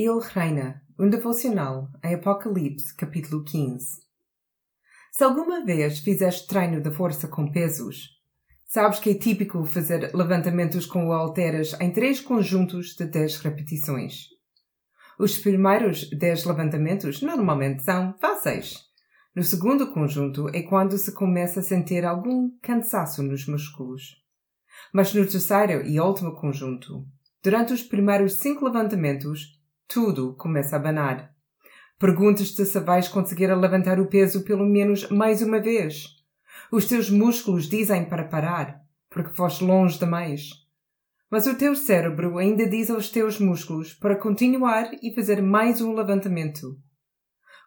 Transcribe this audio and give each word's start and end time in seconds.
Ele 0.00 0.20
reina, 0.32 0.80
um 0.96 1.10
devocional 1.10 1.88
em 2.04 2.14
Apocalipse, 2.14 2.94
capítulo 2.94 3.42
15. 3.42 3.98
Se 5.10 5.24
alguma 5.24 5.64
vez 5.64 5.98
fizeste 5.98 6.46
treino 6.46 6.80
de 6.80 6.92
força 6.92 7.26
com 7.26 7.50
pesos, 7.50 8.10
sabes 8.64 9.00
que 9.00 9.10
é 9.10 9.14
típico 9.18 9.64
fazer 9.64 10.14
levantamentos 10.14 10.86
com 10.86 11.12
halteras 11.12 11.74
em 11.80 11.92
três 11.92 12.20
conjuntos 12.20 12.94
de 12.94 13.06
10 13.06 13.38
repetições. 13.38 14.26
Os 15.18 15.36
primeiros 15.36 16.08
10 16.10 16.44
levantamentos 16.44 17.20
normalmente 17.20 17.82
são 17.82 18.14
fáceis. 18.20 18.78
No 19.34 19.42
segundo 19.42 19.92
conjunto 19.92 20.48
é 20.54 20.62
quando 20.62 20.96
se 20.96 21.12
começa 21.12 21.58
a 21.58 21.64
sentir 21.64 22.04
algum 22.04 22.56
cansaço 22.62 23.20
nos 23.20 23.48
músculos. 23.48 24.14
Mas 24.94 25.12
no 25.12 25.26
terceiro 25.26 25.84
e 25.84 25.98
último 25.98 26.36
conjunto, 26.36 27.04
durante 27.42 27.72
os 27.72 27.82
primeiros 27.82 28.34
cinco 28.38 28.64
levantamentos, 28.64 29.57
tudo 29.88 30.34
começa 30.34 30.76
a 30.76 30.78
banar. 30.78 31.32
Perguntas-te 31.98 32.64
se 32.64 32.78
vais 32.78 33.08
conseguir 33.08 33.52
levantar 33.54 33.98
o 33.98 34.06
peso 34.06 34.44
pelo 34.44 34.66
menos 34.66 35.08
mais 35.08 35.40
uma 35.40 35.58
vez. 35.58 36.04
Os 36.70 36.84
teus 36.84 37.08
músculos 37.08 37.66
dizem 37.66 38.04
para 38.04 38.28
parar, 38.28 38.82
porque 39.08 39.34
foste 39.34 39.64
longe 39.64 39.98
demais. 39.98 40.50
Mas 41.30 41.46
o 41.46 41.56
teu 41.56 41.74
cérebro 41.74 42.36
ainda 42.36 42.68
diz 42.68 42.90
aos 42.90 43.08
teus 43.08 43.40
músculos 43.40 43.94
para 43.94 44.16
continuar 44.16 44.90
e 45.02 45.14
fazer 45.14 45.42
mais 45.42 45.80
um 45.80 45.94
levantamento. 45.94 46.78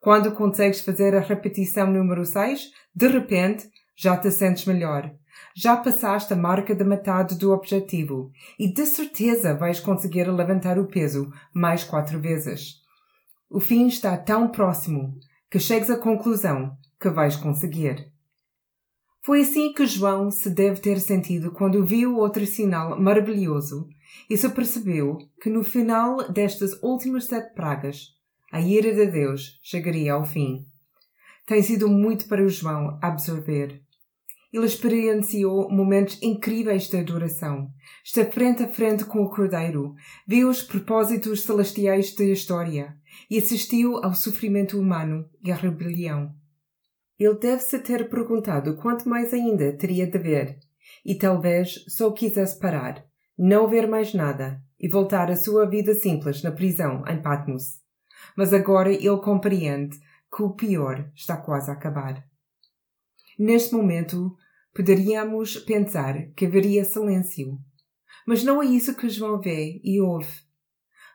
Quando 0.00 0.32
consegues 0.32 0.80
fazer 0.80 1.14
a 1.14 1.20
repetição 1.20 1.90
número 1.90 2.24
6, 2.24 2.70
de 2.94 3.08
repente 3.08 3.68
já 3.96 4.16
te 4.16 4.30
sentes 4.30 4.64
melhor. 4.64 5.10
Já 5.54 5.76
passaste 5.76 6.32
a 6.32 6.36
marca 6.36 6.74
da 6.74 6.84
metade 6.84 7.36
do 7.36 7.52
objetivo 7.52 8.30
e 8.58 8.72
de 8.72 8.86
certeza 8.86 9.54
vais 9.54 9.80
conseguir 9.80 10.30
levantar 10.30 10.78
o 10.78 10.86
peso 10.86 11.32
mais 11.52 11.82
quatro 11.82 12.20
vezes. 12.20 12.76
O 13.50 13.58
fim 13.60 13.86
está 13.86 14.16
tão 14.16 14.48
próximo 14.48 15.18
que 15.50 15.58
chegues 15.58 15.90
à 15.90 15.96
conclusão 15.96 16.76
que 17.00 17.08
vais 17.08 17.36
conseguir. 17.36 18.12
Foi 19.22 19.40
assim 19.40 19.72
que 19.72 19.86
João 19.86 20.30
se 20.30 20.48
deve 20.48 20.80
ter 20.80 21.00
sentido 21.00 21.52
quando 21.52 21.84
viu 21.84 22.16
outro 22.16 22.46
sinal 22.46 23.00
maravilhoso 23.00 23.88
e 24.28 24.36
se 24.36 24.48
percebeu 24.48 25.18
que 25.40 25.50
no 25.50 25.62
final 25.62 26.30
destas 26.30 26.72
últimas 26.82 27.26
sete 27.26 27.54
pragas, 27.54 28.14
a 28.52 28.60
ira 28.60 28.94
de 28.94 29.06
Deus 29.06 29.58
chegaria 29.62 30.14
ao 30.14 30.24
fim. 30.24 30.64
Tem 31.46 31.62
sido 31.62 31.88
muito 31.88 32.28
para 32.28 32.44
o 32.44 32.48
João 32.48 32.98
absorver 33.02 33.82
ele 34.52 34.66
experienciou 34.66 35.70
momentos 35.70 36.18
incríveis 36.22 36.88
de 36.88 36.96
adoração. 36.96 37.70
Está 38.04 38.24
frente 38.24 38.62
a 38.62 38.68
frente 38.68 39.04
com 39.04 39.22
o 39.22 39.30
Cordeiro, 39.30 39.94
viu 40.26 40.48
os 40.48 40.62
propósitos 40.62 41.42
celestiais 41.42 42.14
da 42.14 42.24
história 42.24 42.96
e 43.30 43.38
assistiu 43.38 44.02
ao 44.02 44.14
sofrimento 44.14 44.78
humano 44.78 45.28
e 45.44 45.52
à 45.52 45.54
rebelião. 45.54 46.34
Ele 47.18 47.38
deve-se 47.38 47.78
ter 47.80 48.08
perguntado 48.08 48.76
quanto 48.76 49.08
mais 49.08 49.34
ainda 49.34 49.76
teria 49.76 50.06
de 50.06 50.18
ver, 50.18 50.58
e 51.04 51.16
talvez 51.16 51.84
só 51.88 52.10
quisesse 52.12 52.58
parar, 52.58 53.04
não 53.36 53.68
ver 53.68 53.88
mais 53.88 54.14
nada 54.14 54.62
e 54.78 54.88
voltar 54.88 55.30
à 55.30 55.36
sua 55.36 55.66
vida 55.66 55.94
simples 55.94 56.42
na 56.42 56.52
prisão 56.52 57.04
em 57.06 57.20
Patmos. 57.20 57.80
Mas 58.36 58.52
agora 58.52 58.92
ele 58.92 59.20
compreende 59.20 59.98
que 60.34 60.42
o 60.42 60.50
pior 60.50 61.10
está 61.14 61.36
quase 61.36 61.70
a 61.70 61.74
acabar. 61.74 62.27
Neste 63.38 63.74
momento, 63.74 64.36
poderíamos 64.74 65.56
pensar 65.58 66.28
que 66.34 66.46
haveria 66.46 66.84
silêncio. 66.84 67.58
Mas 68.26 68.42
não 68.42 68.62
é 68.62 68.66
isso 68.66 68.96
que 68.96 69.08
João 69.08 69.40
vê 69.40 69.80
e 69.84 70.00
ouve. 70.00 70.48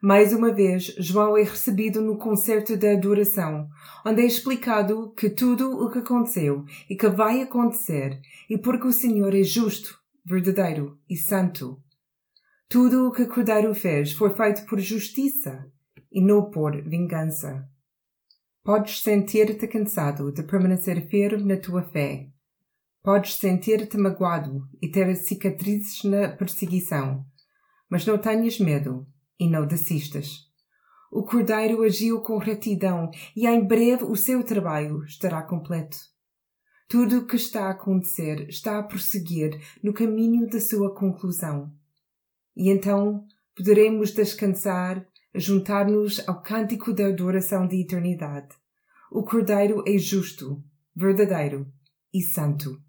Mais 0.00 0.32
uma 0.32 0.52
vez, 0.52 0.94
João 0.98 1.36
é 1.36 1.42
recebido 1.42 2.00
no 2.00 2.18
concerto 2.18 2.76
da 2.76 2.92
adoração, 2.92 3.68
onde 4.04 4.22
é 4.22 4.26
explicado 4.26 5.12
que 5.14 5.30
tudo 5.30 5.70
o 5.80 5.90
que 5.90 6.00
aconteceu 6.00 6.64
e 6.90 6.96
que 6.96 7.08
vai 7.08 7.40
acontecer, 7.40 8.20
e 8.50 8.58
porque 8.58 8.88
o 8.88 8.92
Senhor 8.92 9.34
é 9.34 9.44
justo, 9.44 9.96
verdadeiro 10.24 10.98
e 11.08 11.16
santo. 11.16 11.80
Tudo 12.68 13.06
o 13.06 13.12
que 13.12 13.26
Cordeiro 13.26 13.74
fez 13.74 14.12
foi 14.12 14.30
feito 14.30 14.66
por 14.66 14.80
justiça 14.80 15.70
e 16.10 16.20
não 16.20 16.50
por 16.50 16.80
vingança. 16.82 17.68
Podes 18.64 19.02
sentir-te 19.02 19.66
cansado 19.66 20.30
de 20.30 20.44
permanecer 20.44 21.08
firme 21.08 21.52
na 21.52 21.60
tua 21.60 21.82
fé. 21.82 22.28
Podes 23.02 23.34
sentir-te 23.34 23.98
magoado 23.98 24.68
e 24.80 24.88
ter 24.88 25.12
cicatrizes 25.16 26.04
na 26.04 26.28
perseguição. 26.28 27.26
Mas 27.90 28.06
não 28.06 28.16
tenhas 28.16 28.60
medo 28.60 29.04
e 29.36 29.50
não 29.50 29.66
desistas. 29.66 30.48
O 31.10 31.24
Cordeiro 31.24 31.82
agiu 31.82 32.20
com 32.20 32.38
retidão 32.38 33.10
e 33.34 33.48
em 33.48 33.66
breve 33.66 34.04
o 34.04 34.14
seu 34.14 34.44
trabalho 34.44 35.02
estará 35.06 35.42
completo. 35.42 35.96
Tudo 36.88 37.18
o 37.18 37.26
que 37.26 37.34
está 37.34 37.66
a 37.66 37.70
acontecer 37.70 38.48
está 38.48 38.78
a 38.78 38.82
prosseguir 38.84 39.60
no 39.82 39.92
caminho 39.92 40.48
da 40.48 40.60
sua 40.60 40.94
conclusão. 40.94 41.72
E 42.56 42.70
então 42.70 43.26
poderemos 43.56 44.12
descansar 44.12 45.04
juntar-nos 45.34 46.26
ao 46.28 46.42
cântico 46.42 46.92
da 46.92 47.06
adoração 47.06 47.66
de 47.66 47.80
eternidade. 47.80 48.48
O 49.10 49.22
Cordeiro 49.22 49.82
é 49.86 49.96
justo, 49.98 50.62
verdadeiro 50.94 51.66
e 52.12 52.20
santo. 52.22 52.80